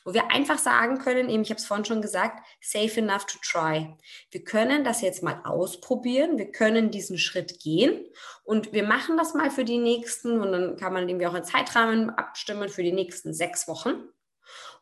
Wo 0.05 0.15
wir 0.15 0.31
einfach 0.31 0.59
sagen 0.59 0.99
können, 0.99 1.29
eben, 1.29 1.43
ich 1.43 1.51
habe 1.51 1.59
es 1.59 1.67
vorhin 1.67 1.85
schon 1.85 2.03
gesagt, 2.03 2.47
safe 2.61 3.01
enough 3.01 3.27
to 3.27 3.39
try. 3.43 3.97
Wir 4.31 4.45
können 4.45 4.85
das 4.85 5.01
jetzt 5.01 5.23
mal 5.23 5.41
ausprobieren, 5.45 6.39
wir 6.39 6.51
können 6.51 6.91
diesen 6.91 7.19
Schritt 7.19 7.61
gehen 7.61 8.05
und 8.45 8.73
wir 8.73 8.85
machen 8.85 9.17
das 9.17 9.35
mal 9.35 9.51
für 9.51 9.65
die 9.65 9.79
nächsten 9.79 10.41
und 10.41 10.53
dann 10.53 10.77
kann 10.77 10.93
man 10.93 11.09
irgendwie 11.09 11.27
auch 11.27 11.35
einen 11.35 11.45
Zeitrahmen 11.45 12.11
abstimmen 12.11 12.69
für 12.69 12.83
die 12.83 12.93
nächsten 12.93 13.33
sechs 13.33 13.69
Wochen. 13.69 14.03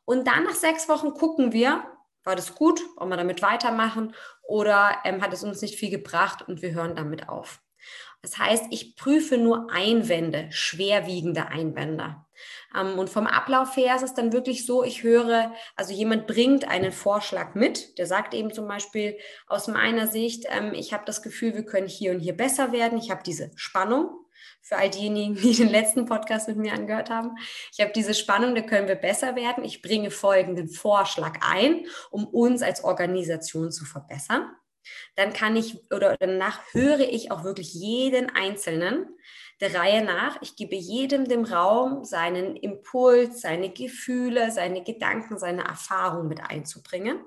Und 0.04 0.26
dann 0.26 0.44
nach 0.44 0.54
sechs 0.54 0.88
Wochen 0.88 1.12
gucken 1.12 1.52
wir, 1.52 1.84
war 2.24 2.36
das 2.36 2.54
gut, 2.54 2.80
wollen 2.96 3.10
wir 3.10 3.16
damit 3.16 3.42
weitermachen 3.42 4.14
oder 4.42 4.98
ähm, 5.04 5.22
hat 5.22 5.32
es 5.32 5.44
uns 5.44 5.62
nicht 5.62 5.78
viel 5.78 5.90
gebracht 5.90 6.46
und 6.46 6.62
wir 6.62 6.72
hören 6.72 6.96
damit 6.96 7.28
auf. 7.28 7.60
Das 8.22 8.38
heißt, 8.38 8.66
ich 8.70 8.96
prüfe 8.96 9.38
nur 9.38 9.70
Einwände, 9.70 10.48
schwerwiegende 10.50 11.46
Einwände. 11.48 12.16
Ähm, 12.76 12.98
und 12.98 13.10
vom 13.10 13.26
Ablauf 13.26 13.76
her 13.76 13.96
ist 13.96 14.02
es 14.02 14.14
dann 14.14 14.32
wirklich 14.32 14.66
so, 14.66 14.84
ich 14.84 15.02
höre, 15.02 15.52
also 15.76 15.92
jemand 15.92 16.26
bringt 16.26 16.68
einen 16.68 16.92
Vorschlag 16.92 17.54
mit, 17.54 17.98
der 17.98 18.06
sagt 18.06 18.34
eben 18.34 18.52
zum 18.52 18.68
Beispiel 18.68 19.18
aus 19.46 19.68
meiner 19.68 20.06
Sicht, 20.06 20.44
ähm, 20.48 20.72
ich 20.74 20.92
habe 20.92 21.04
das 21.06 21.22
Gefühl, 21.22 21.54
wir 21.54 21.64
können 21.64 21.88
hier 21.88 22.12
und 22.12 22.20
hier 22.20 22.36
besser 22.36 22.72
werden. 22.72 22.98
Ich 22.98 23.10
habe 23.10 23.22
diese 23.24 23.50
Spannung. 23.56 24.10
Für 24.60 24.76
all 24.76 24.90
diejenigen, 24.90 25.34
die 25.42 25.54
den 25.54 25.70
letzten 25.70 26.04
Podcast 26.04 26.48
mit 26.48 26.58
mir 26.58 26.72
angehört 26.74 27.10
haben. 27.10 27.36
Ich 27.72 27.80
habe 27.80 27.92
diese 27.94 28.14
Spannung, 28.14 28.54
da 28.54 28.60
können 28.60 28.88
wir 28.88 28.96
besser 28.96 29.34
werden. 29.34 29.64
Ich 29.64 29.82
bringe 29.82 30.10
folgenden 30.10 30.68
Vorschlag 30.68 31.38
ein, 31.40 31.86
um 32.10 32.26
uns 32.26 32.62
als 32.62 32.84
Organisation 32.84 33.70
zu 33.70 33.84
verbessern 33.84 34.50
dann 35.16 35.32
kann 35.32 35.56
ich 35.56 35.78
oder 35.92 36.16
danach 36.18 36.60
höre 36.72 37.00
ich 37.00 37.30
auch 37.30 37.44
wirklich 37.44 37.74
jeden 37.74 38.30
Einzelnen 38.30 39.06
der 39.60 39.74
Reihe 39.74 40.04
nach. 40.04 40.40
Ich 40.42 40.56
gebe 40.56 40.76
jedem 40.76 41.26
dem 41.26 41.44
Raum, 41.44 42.04
seinen 42.04 42.56
Impuls, 42.56 43.40
seine 43.40 43.70
Gefühle, 43.70 44.50
seine 44.50 44.82
Gedanken, 44.84 45.38
seine 45.38 45.64
Erfahrung 45.64 46.28
mit 46.28 46.40
einzubringen. 46.40 47.20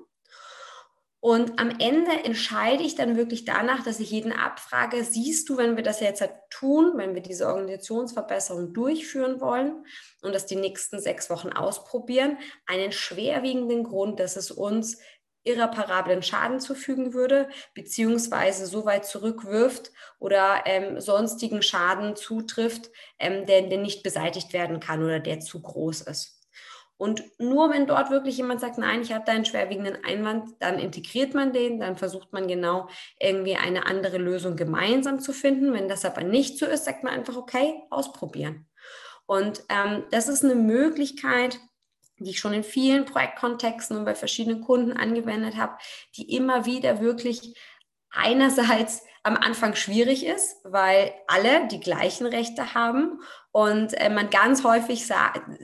Und 1.24 1.60
am 1.60 1.70
Ende 1.78 2.10
entscheide 2.24 2.82
ich 2.82 2.96
dann 2.96 3.16
wirklich 3.16 3.44
danach, 3.44 3.84
dass 3.84 4.00
ich 4.00 4.10
jeden 4.10 4.32
abfrage, 4.32 5.04
siehst 5.04 5.48
du, 5.48 5.56
wenn 5.56 5.76
wir 5.76 5.84
das 5.84 6.00
jetzt 6.00 6.24
tun, 6.50 6.94
wenn 6.96 7.14
wir 7.14 7.22
diese 7.22 7.46
Organisationsverbesserung 7.46 8.72
durchführen 8.72 9.40
wollen 9.40 9.86
und 10.22 10.34
das 10.34 10.46
die 10.46 10.56
nächsten 10.56 11.00
sechs 11.00 11.30
Wochen 11.30 11.50
ausprobieren, 11.50 12.38
einen 12.66 12.90
schwerwiegenden 12.90 13.84
Grund, 13.84 14.18
dass 14.18 14.34
es 14.34 14.50
uns 14.50 14.98
irreparablen 15.44 16.22
Schaden 16.22 16.60
zufügen 16.60 17.14
würde, 17.14 17.48
beziehungsweise 17.74 18.66
so 18.66 18.84
weit 18.84 19.04
zurückwirft 19.04 19.90
oder 20.18 20.62
ähm, 20.66 21.00
sonstigen 21.00 21.62
Schaden 21.62 22.16
zutrifft, 22.16 22.90
ähm, 23.18 23.46
der, 23.46 23.62
der 23.62 23.78
nicht 23.78 24.02
beseitigt 24.02 24.52
werden 24.52 24.80
kann 24.80 25.02
oder 25.02 25.20
der 25.20 25.40
zu 25.40 25.60
groß 25.60 26.02
ist. 26.02 26.42
Und 27.02 27.24
nur 27.40 27.68
wenn 27.70 27.88
dort 27.88 28.12
wirklich 28.12 28.36
jemand 28.36 28.60
sagt, 28.60 28.78
nein, 28.78 29.02
ich 29.02 29.12
habe 29.12 29.24
da 29.26 29.32
einen 29.32 29.44
schwerwiegenden 29.44 30.04
Einwand, 30.04 30.50
dann 30.60 30.78
integriert 30.78 31.34
man 31.34 31.52
den, 31.52 31.80
dann 31.80 31.96
versucht 31.96 32.32
man 32.32 32.46
genau 32.46 32.88
irgendwie 33.18 33.56
eine 33.56 33.86
andere 33.86 34.18
Lösung 34.18 34.54
gemeinsam 34.54 35.18
zu 35.18 35.32
finden. 35.32 35.72
Wenn 35.72 35.88
das 35.88 36.04
aber 36.04 36.22
nicht 36.22 36.58
so 36.58 36.66
ist, 36.66 36.84
sagt 36.84 37.02
man 37.02 37.12
einfach, 37.12 37.36
okay, 37.36 37.82
ausprobieren. 37.90 38.68
Und 39.26 39.64
ähm, 39.68 40.04
das 40.12 40.28
ist 40.28 40.44
eine 40.44 40.54
Möglichkeit, 40.54 41.58
die 42.24 42.30
ich 42.30 42.38
schon 42.38 42.54
in 42.54 42.64
vielen 42.64 43.04
Projektkontexten 43.04 43.96
und 43.96 44.04
bei 44.04 44.14
verschiedenen 44.14 44.60
Kunden 44.60 44.92
angewendet 44.92 45.56
habe, 45.56 45.76
die 46.16 46.34
immer 46.34 46.66
wieder 46.66 47.00
wirklich 47.00 47.54
einerseits 48.10 49.02
am 49.22 49.36
Anfang 49.36 49.74
schwierig 49.74 50.26
ist, 50.26 50.56
weil 50.64 51.12
alle 51.28 51.68
die 51.68 51.80
gleichen 51.80 52.26
Rechte 52.26 52.74
haben 52.74 53.20
und 53.52 53.92
äh, 54.00 54.08
man 54.08 54.30
ganz 54.30 54.64
häufig 54.64 55.06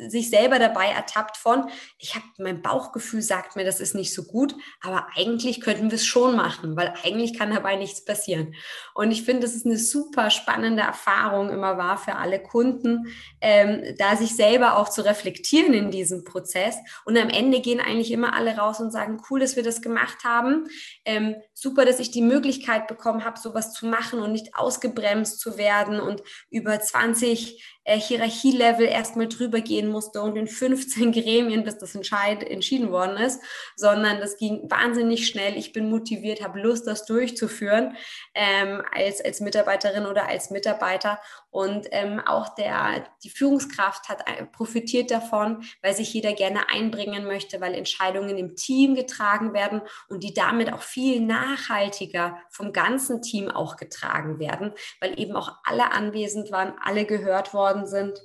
sich 0.09 0.29
selber 0.29 0.59
dabei 0.59 0.89
ertappt 0.89 1.39
von, 1.39 1.71
ich 1.99 2.15
habe 2.15 2.27
mein 2.39 2.61
Bauchgefühl 2.61 3.23
sagt 3.23 3.57
mir, 3.57 3.65
das 3.65 3.81
ist 3.81 3.95
nicht 3.95 4.13
so 4.13 4.25
gut, 4.25 4.55
aber 4.83 5.07
eigentlich 5.17 5.63
könnten 5.63 5.91
wir 5.91 5.97
es 5.97 6.05
schon 6.05 6.37
machen, 6.37 6.77
weil 6.77 6.93
eigentlich 7.03 7.39
kann 7.39 7.51
dabei 7.51 7.77
nichts 7.77 8.05
passieren. 8.05 8.55
Und 8.93 9.11
ich 9.11 9.23
finde, 9.23 9.41
das 9.41 9.55
ist 9.55 9.65
eine 9.65 9.79
super 9.79 10.29
spannende 10.29 10.83
Erfahrung 10.83 11.49
immer 11.49 11.79
war 11.79 11.97
für 11.97 12.17
alle 12.17 12.43
Kunden, 12.43 13.07
ähm, 13.41 13.83
da 13.97 14.17
sich 14.17 14.37
selber 14.37 14.77
auch 14.77 14.91
zu 14.91 15.03
reflektieren 15.03 15.73
in 15.73 15.91
diesem 15.91 16.25
Prozess. 16.25 16.77
Und 17.07 17.17
am 17.17 17.31
Ende 17.31 17.61
gehen 17.61 17.81
eigentlich 17.81 18.13
immer 18.13 18.35
alle 18.35 18.59
raus 18.59 18.81
und 18.81 18.91
sagen, 18.91 19.23
cool, 19.31 19.41
dass 19.41 19.57
wir 19.57 19.63
das 19.63 19.81
gemacht 19.81 20.25
haben, 20.25 20.67
ähm, 21.07 21.37
super, 21.55 21.87
dass 21.87 22.01
ich 22.01 22.11
die 22.11 22.23
Möglichkeit 22.23 22.87
bekommen 22.87 23.25
habe, 23.25 23.41
sowas 23.49 23.73
zu 23.73 23.87
machen 23.87 24.21
und 24.21 24.33
nicht 24.33 24.55
ausgebremst 24.55 25.41
zu 25.41 25.57
werden 25.59 26.01
und 26.01 26.23
über 26.51 26.79
20 26.79 27.78
äh, 27.89 27.99
Hierarchielevel 27.99 28.87
erstmal 28.87 29.29
drüber 29.29 29.61
gehen 29.63 29.89
musste 29.89 30.21
und 30.21 30.37
in 30.37 30.47
15 30.47 31.11
Gremien, 31.13 31.65
bis 31.65 31.79
das 31.79 31.95
entscheid, 31.95 32.45
entschieden 32.45 32.91
worden 32.91 33.17
ist, 33.17 33.41
sondern 33.77 34.21
das 34.21 34.37
ging 34.37 34.71
wahnsinnig 34.71 35.27
schnell. 35.27 35.57
Ich 35.57 35.73
bin 35.73 35.89
motiviert, 35.89 36.43
habe 36.43 36.61
Lust, 36.61 36.87
das 36.87 37.07
durchzuführen 37.07 37.97
ähm, 38.35 38.83
als, 38.95 39.25
als 39.25 39.41
Mitarbeiterin 39.41 40.05
oder 40.05 40.29
als 40.29 40.51
Mitarbeiter. 40.51 41.19
Und 41.51 41.89
ähm, 41.93 42.21
auch 42.21 42.55
der, 42.55 43.07
die 43.25 43.31
Führungskraft 43.31 44.11
hat 44.11 44.29
äh, 44.29 44.45
profitiert 44.45 45.11
davon, 45.11 45.65
weil 45.83 45.95
sich 45.95 46.13
jeder 46.13 46.35
gerne 46.35 46.69
einbringen 46.69 47.25
möchte, 47.25 47.61
weil 47.63 47.75
Entscheidungen 47.75 48.37
im 48.37 48.55
Team 48.55 48.97
getragen 48.97 49.55
werden 49.55 49.81
und 50.09 50.23
die 50.23 50.35
damit 50.35 50.71
auch 50.73 50.83
viel 50.83 51.21
nachhaltiger 51.21 52.39
vom 52.51 52.75
ganzen 52.75 53.23
Team 53.23 53.51
auch 53.51 53.77
getragen 53.77 54.39
werden, 54.39 54.73
weil 55.01 55.19
eben 55.19 55.35
auch 55.37 55.57
alle 55.65 55.91
anwesend 55.93 56.53
waren, 56.53 56.75
alle 56.83 57.07
gehört 57.07 57.55
worden 57.55 57.78
worden 57.79 57.87
sind 57.87 58.21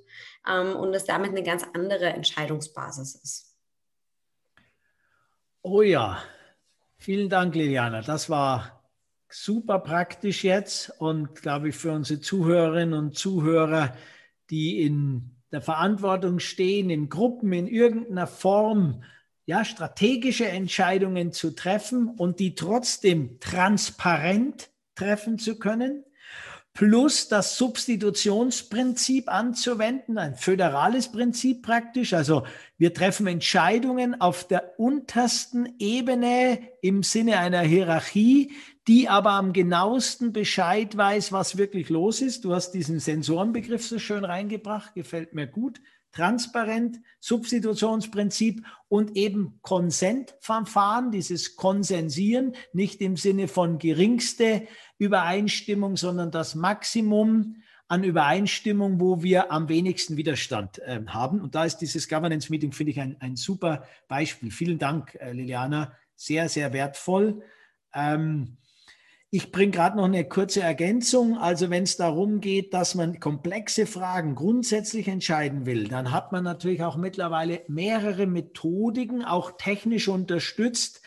ähm, 0.49 0.75
und 0.75 0.93
es 0.93 1.05
damit 1.05 1.31
eine 1.31 1.43
ganz 1.43 1.65
andere 1.73 2.05
Entscheidungsbasis 2.05 3.15
ist. 3.15 3.55
Oh 5.61 5.81
ja, 5.81 6.21
vielen 6.97 7.29
Dank, 7.29 7.55
Liliana. 7.55 8.01
Das 8.01 8.29
war 8.29 8.83
super 9.29 9.79
praktisch 9.79 10.43
jetzt 10.43 10.89
und 10.99 11.35
glaube 11.41 11.69
ich 11.69 11.75
für 11.75 11.91
unsere 11.91 12.19
Zuhörerinnen 12.19 12.93
und 12.93 13.17
Zuhörer, 13.17 13.95
die 14.49 14.81
in 14.81 15.31
der 15.51 15.61
Verantwortung 15.61 16.39
stehen, 16.39 16.89
in 16.89 17.09
Gruppen 17.09 17.53
in 17.53 17.67
irgendeiner 17.67 18.27
Form 18.27 19.03
ja, 19.45 19.65
strategische 19.65 20.47
Entscheidungen 20.47 21.31
zu 21.31 21.51
treffen 21.51 22.09
und 22.09 22.39
die 22.39 22.55
trotzdem 22.55 23.39
transparent 23.39 24.69
treffen 24.95 25.37
zu 25.37 25.59
können 25.59 26.05
plus 26.73 27.27
das 27.27 27.57
Substitutionsprinzip 27.57 29.31
anzuwenden, 29.31 30.17
ein 30.17 30.35
föderales 30.35 31.11
Prinzip 31.11 31.61
praktisch. 31.61 32.13
Also 32.13 32.45
wir 32.77 32.93
treffen 32.93 33.27
Entscheidungen 33.27 34.19
auf 34.19 34.47
der 34.47 34.79
untersten 34.79 35.75
Ebene 35.77 36.59
im 36.81 37.03
Sinne 37.03 37.37
einer 37.37 37.61
Hierarchie, 37.61 38.53
die 38.87 39.07
aber 39.07 39.31
am 39.31 39.53
genauesten 39.53 40.33
Bescheid 40.33 40.97
weiß, 40.97 41.31
was 41.31 41.57
wirklich 41.57 41.89
los 41.89 42.21
ist. 42.21 42.43
Du 42.43 42.53
hast 42.53 42.71
diesen 42.71 42.99
Sensorenbegriff 42.99 43.85
so 43.85 43.99
schön 43.99 44.25
reingebracht, 44.25 44.95
gefällt 44.95 45.33
mir 45.33 45.47
gut 45.47 45.79
transparent, 46.13 47.01
Substitutionsprinzip 47.19 48.63
und 48.87 49.17
eben 49.17 49.59
Konsentverfahren, 49.61 51.11
dieses 51.11 51.55
Konsensieren, 51.55 52.55
nicht 52.71 53.01
im 53.01 53.17
Sinne 53.17 53.47
von 53.47 53.79
geringste 53.79 54.67
Übereinstimmung, 54.97 55.97
sondern 55.97 56.31
das 56.31 56.55
Maximum 56.55 57.57
an 57.87 58.03
Übereinstimmung, 58.03 58.99
wo 58.99 59.21
wir 59.21 59.51
am 59.51 59.67
wenigsten 59.69 60.15
Widerstand 60.15 60.79
äh, 60.79 61.01
haben. 61.07 61.41
Und 61.41 61.55
da 61.55 61.65
ist 61.65 61.77
dieses 61.77 62.07
Governance 62.07 62.49
Meeting, 62.49 62.71
finde 62.71 62.91
ich, 62.91 62.99
ein, 62.99 63.17
ein 63.19 63.35
super 63.35 63.85
Beispiel. 64.07 64.51
Vielen 64.51 64.79
Dank, 64.79 65.15
äh, 65.15 65.33
Liliana. 65.33 65.93
Sehr, 66.15 66.47
sehr 66.47 66.73
wertvoll. 66.73 67.43
Ähm, 67.93 68.57
ich 69.35 69.51
bringe 69.51 69.71
gerade 69.71 69.97
noch 69.97 70.03
eine 70.03 70.25
kurze 70.25 70.61
Ergänzung. 70.61 71.39
Also 71.39 71.71
wenn 71.71 71.81
es 71.81 71.97
darum 71.97 72.39
geht, 72.39 72.71
dass 72.71 72.93
man 72.93 73.19
komplexe 73.19 73.87
Fragen 73.87 74.35
grundsätzlich 74.35 75.07
entscheiden 75.07 75.65
will, 75.65 75.87
dann 75.87 76.11
hat 76.11 76.31
man 76.31 76.43
natürlich 76.43 76.83
auch 76.83 76.97
mittlerweile 76.97 77.63
mehrere 77.67 78.27
Methodiken, 78.27 79.25
auch 79.25 79.57
technisch 79.57 80.07
unterstützt, 80.07 81.01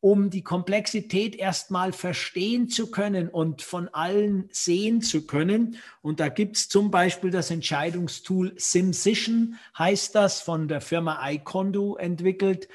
um 0.00 0.28
die 0.28 0.42
Komplexität 0.42 1.36
erstmal 1.36 1.92
verstehen 1.92 2.68
zu 2.68 2.90
können 2.90 3.28
und 3.28 3.62
von 3.62 3.86
allen 3.90 4.48
sehen 4.50 5.00
zu 5.00 5.24
können. 5.24 5.76
Und 6.02 6.18
da 6.18 6.30
gibt 6.30 6.56
es 6.56 6.68
zum 6.68 6.90
Beispiel 6.90 7.30
das 7.30 7.52
Entscheidungstool 7.52 8.54
SimCision, 8.56 9.54
heißt 9.78 10.16
das, 10.16 10.40
von 10.40 10.66
der 10.66 10.80
Firma 10.80 11.20
iCondo 11.30 11.94
entwickelt. 11.94 12.68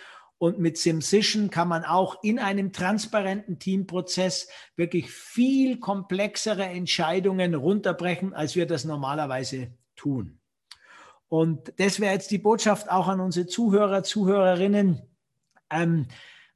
Und 0.43 0.59
mit 0.59 0.77
SimCision 0.77 1.49
kann 1.49 1.69
man 1.69 1.85
auch 1.85 2.21
in 2.21 2.37
einem 2.37 2.73
transparenten 2.73 3.59
Teamprozess 3.59 4.49
wirklich 4.75 5.09
viel 5.09 5.79
komplexere 5.79 6.65
Entscheidungen 6.65 7.55
runterbrechen, 7.55 8.33
als 8.33 8.57
wir 8.57 8.67
das 8.67 8.83
normalerweise 8.83 9.71
tun. 9.95 10.41
Und 11.29 11.71
das 11.77 12.01
wäre 12.01 12.11
jetzt 12.11 12.29
die 12.29 12.39
Botschaft 12.39 12.91
auch 12.91 13.07
an 13.07 13.21
unsere 13.21 13.47
Zuhörer, 13.47 14.03
Zuhörerinnen. 14.03 15.01
Ähm, 15.69 16.07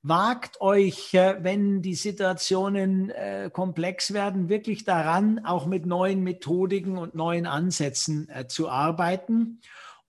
Wagt 0.04 0.62
euch, 0.62 1.14
äh, 1.14 1.38
wenn 1.42 1.82
die 1.82 1.96
Situationen 1.96 3.10
äh, 3.10 3.50
komplex 3.52 4.14
werden, 4.14 4.48
wirklich 4.48 4.86
daran, 4.86 5.44
auch 5.44 5.66
mit 5.66 5.86
neuen 5.86 6.24
Methodiken 6.24 6.98
und 6.98 7.16
neuen 7.16 7.46
Ansätzen 7.46 8.30
äh, 8.30 8.48
zu 8.48 8.70
arbeiten. 8.70 9.60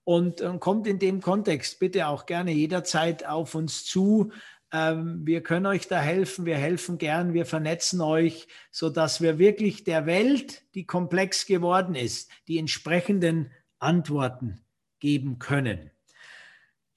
Und 0.09 0.41
kommt 0.59 0.87
in 0.87 0.97
dem 0.97 1.21
Kontext 1.21 1.77
bitte 1.77 2.07
auch 2.07 2.25
gerne 2.25 2.49
jederzeit 2.49 3.27
auf 3.27 3.53
uns 3.53 3.85
zu. 3.85 4.31
Ähm, 4.73 5.21
wir 5.23 5.43
können 5.43 5.67
euch 5.67 5.87
da 5.87 5.99
helfen, 5.99 6.47
wir 6.47 6.57
helfen 6.57 6.97
gern, 6.97 7.35
wir 7.35 7.45
vernetzen 7.45 8.01
euch, 8.01 8.47
sodass 8.71 9.21
wir 9.21 9.37
wirklich 9.37 9.83
der 9.83 10.07
Welt, 10.07 10.63
die 10.73 10.87
komplex 10.87 11.45
geworden 11.45 11.93
ist, 11.93 12.31
die 12.47 12.57
entsprechenden 12.57 13.51
Antworten 13.77 14.61
geben 14.99 15.37
können. 15.37 15.91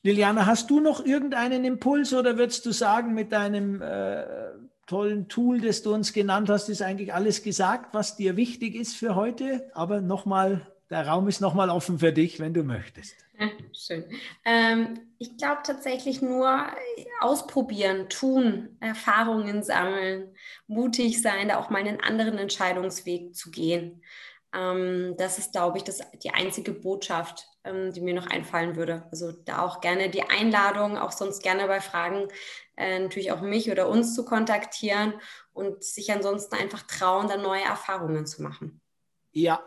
Liliana, 0.03 0.47
hast 0.47 0.71
du 0.71 0.81
noch 0.81 1.05
irgendeinen 1.05 1.67
Impuls 1.67 2.15
oder 2.15 2.39
würdest 2.39 2.65
du 2.65 2.73
sagen, 2.73 3.13
mit 3.13 3.31
deinem 3.31 3.83
äh, 3.83 4.25
tollen 4.87 5.29
Tool, 5.29 5.61
das 5.61 5.83
du 5.83 5.93
uns 5.93 6.15
genannt 6.15 6.49
hast, 6.49 6.71
ist 6.71 6.81
eigentlich 6.81 7.13
alles 7.13 7.43
gesagt, 7.43 7.93
was 7.93 8.17
dir 8.17 8.39
wichtig 8.39 8.75
ist 8.75 8.97
für 8.97 9.15
heute? 9.15 9.71
Aber 9.75 10.01
nochmal, 10.01 10.72
der 10.93 11.07
Raum 11.07 11.27
ist 11.27 11.41
nochmal 11.41 11.71
offen 11.71 11.99
für 11.99 12.13
dich, 12.13 12.39
wenn 12.39 12.55
du 12.55 12.63
möchtest. 12.63 13.17
Schön. 13.73 14.05
Ähm, 14.45 15.01
ich 15.19 15.37
glaube 15.37 15.63
tatsächlich 15.65 16.23
nur 16.23 16.67
ausprobieren, 17.21 18.09
tun, 18.09 18.77
Erfahrungen 18.81 19.63
sammeln, 19.63 20.35
mutig 20.67 21.21
sein, 21.21 21.49
da 21.49 21.59
auch 21.59 21.71
mal 21.71 21.81
einen 21.81 22.01
anderen 22.01 22.39
Entscheidungsweg 22.39 23.35
zu 23.35 23.51
gehen. 23.51 24.03
Ähm, 24.55 25.15
das 25.17 25.39
ist, 25.39 25.53
glaube 25.53 25.79
ich, 25.79 25.85
das, 25.85 26.01
die 26.23 26.31
einzige 26.31 26.73
Botschaft, 26.73 27.49
ähm, 27.65 27.93
die 27.93 28.01
mir 28.01 28.15
noch 28.15 28.27
einfallen 28.27 28.77
würde. 28.77 29.05
Also 29.11 29.33
da 29.33 29.63
auch 29.63 29.81
gerne 29.81 30.11
die 30.11 30.23
Einladung, 30.23 30.99
auch 30.99 31.13
sonst 31.13 31.43
gerne 31.43 31.67
bei 31.67 31.81
Fragen 31.81 32.29
äh, 32.77 32.99
natürlich 32.99 33.33
auch 33.33 33.41
mich 33.41 33.71
oder 33.71 33.89
uns 33.89 34.15
zu 34.15 34.25
kontaktieren 34.25 35.15
und 35.53 35.83
sich 35.83 36.13
ansonsten 36.13 36.55
einfach 36.55 36.83
trauen, 36.83 37.29
da 37.29 37.37
neue 37.37 37.65
Erfahrungen 37.65 38.27
zu 38.27 38.43
machen. 38.43 38.81
Ja, 39.33 39.63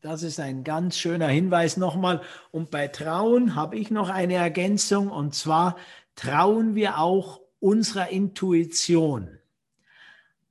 das 0.00 0.22
ist 0.22 0.40
ein 0.40 0.64
ganz 0.64 0.98
schöner 0.98 1.28
Hinweis 1.28 1.76
nochmal. 1.76 2.22
Und 2.50 2.70
bei 2.70 2.88
Trauen 2.88 3.54
habe 3.54 3.76
ich 3.76 3.90
noch 3.90 4.08
eine 4.08 4.34
Ergänzung 4.34 5.10
und 5.10 5.34
zwar 5.34 5.76
trauen 6.16 6.74
wir 6.74 6.98
auch 6.98 7.40
unserer 7.60 8.10
Intuition 8.10 9.38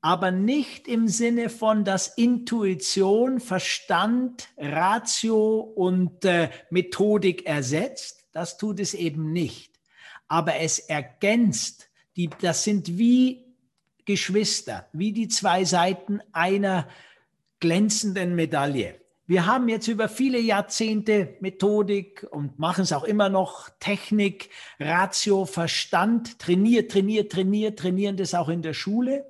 aber 0.07 0.31
nicht 0.31 0.87
im 0.87 1.09
Sinne 1.09 1.49
von, 1.49 1.83
dass 1.83 2.07
Intuition 2.07 3.41
Verstand, 3.41 4.47
Ratio 4.57 5.59
und 5.59 6.23
äh, 6.23 6.49
Methodik 6.69 7.45
ersetzt. 7.45 8.25
Das 8.31 8.57
tut 8.57 8.79
es 8.79 8.93
eben 8.93 9.33
nicht. 9.33 9.73
Aber 10.29 10.55
es 10.55 10.79
ergänzt, 10.79 11.89
die, 12.15 12.29
das 12.41 12.63
sind 12.63 12.97
wie 12.97 13.53
Geschwister, 14.05 14.87
wie 14.93 15.11
die 15.11 15.27
zwei 15.27 15.65
Seiten 15.65 16.21
einer 16.31 16.87
glänzenden 17.59 18.33
Medaille. 18.33 19.01
Wir 19.29 19.45
haben 19.45 19.67
jetzt 19.67 19.89
über 19.89 20.07
viele 20.07 20.39
Jahrzehnte 20.39 21.35
Methodik 21.41 22.25
und 22.31 22.59
machen 22.59 22.83
es 22.83 22.93
auch 22.93 23.03
immer 23.03 23.27
noch, 23.27 23.69
Technik, 23.81 24.49
Ratio, 24.79 25.43
Verstand, 25.43 26.39
trainiert, 26.39 26.91
trainiert, 26.91 27.29
trainiert, 27.29 27.77
trainieren 27.77 28.15
das 28.15 28.33
auch 28.33 28.47
in 28.47 28.61
der 28.61 28.73
Schule. 28.73 29.25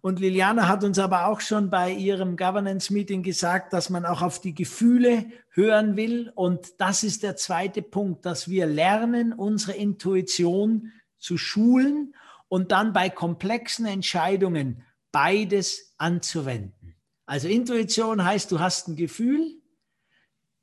Und 0.00 0.20
Liliana 0.20 0.68
hat 0.68 0.84
uns 0.84 1.00
aber 1.00 1.26
auch 1.26 1.40
schon 1.40 1.68
bei 1.68 1.90
ihrem 1.90 2.36
Governance-Meeting 2.36 3.24
gesagt, 3.24 3.72
dass 3.72 3.90
man 3.90 4.06
auch 4.06 4.22
auf 4.22 4.40
die 4.40 4.54
Gefühle 4.54 5.24
hören 5.50 5.96
will. 5.96 6.30
Und 6.36 6.80
das 6.80 7.02
ist 7.02 7.24
der 7.24 7.34
zweite 7.34 7.82
Punkt, 7.82 8.24
dass 8.24 8.48
wir 8.48 8.66
lernen, 8.66 9.32
unsere 9.32 9.72
Intuition 9.72 10.92
zu 11.18 11.38
schulen 11.38 12.14
und 12.46 12.70
dann 12.70 12.92
bei 12.92 13.10
komplexen 13.10 13.86
Entscheidungen 13.86 14.84
beides 15.10 15.92
anzuwenden. 15.98 16.83
Also 17.26 17.48
Intuition 17.48 18.24
heißt, 18.24 18.50
du 18.52 18.60
hast 18.60 18.88
ein 18.88 18.96
Gefühl, 18.96 19.60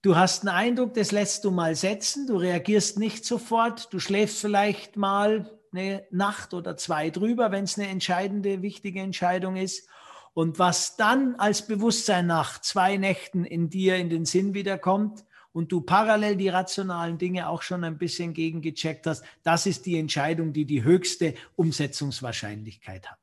du 0.01 0.15
hast 0.15 0.41
einen 0.41 0.56
Eindruck, 0.56 0.94
das 0.94 1.12
lässt 1.12 1.44
du 1.44 1.51
mal 1.51 1.75
setzen, 1.75 2.27
du 2.27 2.38
reagierst 2.38 3.00
nicht 3.00 3.26
sofort, 3.26 3.91
du 3.93 4.00
schläfst 4.00 4.39
vielleicht 4.39 4.95
mal 4.95 5.50
eine 5.71 6.06
Nacht 6.12 6.54
oder 6.54 6.78
zwei 6.78 7.10
drüber, 7.10 7.52
wenn 7.52 7.63
es 7.63 7.78
eine 7.78 7.88
entscheidende, 7.88 8.62
wichtige 8.62 9.00
Entscheidung 9.00 9.56
ist. 9.56 9.88
Und 10.34 10.60
was 10.60 10.95
dann 10.95 11.36
als 11.36 11.65
Bewusstsein 11.67 12.28
nach 12.28 12.62
zwei 12.62 12.97
Nächten 12.97 13.43
in 13.43 13.69
dir 13.69 13.97
in 13.97 14.10
den 14.10 14.26
Sinn 14.26 14.54
wiederkommt 14.54 15.26
und 15.52 15.71
du 15.71 15.82
parallel 15.82 16.38
die 16.38 16.50
rationalen 16.50 17.17
Dinge 17.17 17.50
auch 17.50 17.62
schon 17.62 17.84
ein 17.84 17.97
bisschen 17.97 18.34
gegengecheckt 18.34 19.08
hast, 19.08 19.24
das 19.43 19.65
ist 19.65 19.86
die 19.86 19.97
Entscheidung, 19.97 20.54
die 20.54 20.65
die 20.65 20.84
höchste 20.84 21.34
Umsetzungswahrscheinlichkeit 21.56 23.10
hat. 23.10 23.20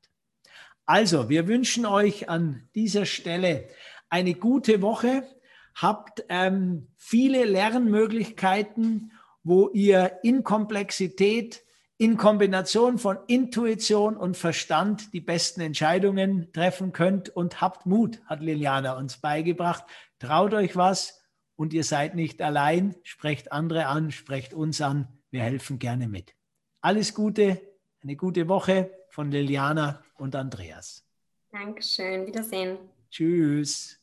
Also, 0.89 1.29
wir 1.29 1.47
wünschen 1.47 1.85
euch 1.85 2.29
an 2.29 2.67
dieser 2.73 3.05
Stelle 3.05 3.67
eine 4.09 4.33
gute 4.33 4.81
Woche, 4.81 5.21
habt 5.75 6.23
ähm, 6.29 6.87
viele 6.97 7.45
Lernmöglichkeiten, 7.45 9.11
wo 9.43 9.69
ihr 9.69 10.17
in 10.23 10.43
Komplexität 10.43 11.61
in 11.99 12.17
Kombination 12.17 12.97
von 12.97 13.19
Intuition 13.27 14.17
und 14.17 14.35
Verstand 14.35 15.13
die 15.13 15.21
besten 15.21 15.61
Entscheidungen 15.61 16.51
treffen 16.53 16.91
könnt 16.91 17.29
und 17.29 17.61
habt 17.61 17.85
Mut, 17.85 18.19
hat 18.25 18.41
Liliana 18.41 18.97
uns 18.97 19.17
beigebracht. 19.17 19.83
Traut 20.17 20.55
euch 20.55 20.75
was 20.75 21.21
und 21.55 21.71
ihr 21.71 21.83
seid 21.83 22.15
nicht 22.15 22.41
allein. 22.41 22.95
Sprecht 23.03 23.51
andere 23.51 23.85
an, 23.85 24.09
sprecht 24.09 24.55
uns 24.55 24.81
an. 24.81 25.07
Wir 25.29 25.43
helfen 25.43 25.77
gerne 25.77 26.07
mit. 26.07 26.33
Alles 26.81 27.13
Gute, 27.13 27.61
eine 28.01 28.15
gute 28.15 28.47
Woche 28.47 28.89
von 29.19 29.31
Liliana 29.31 30.01
und 30.15 30.33
Andreas. 30.33 31.05
Dankeschön. 31.51 32.25
Wiedersehen. 32.25 32.77
Tschüss. 33.11 33.98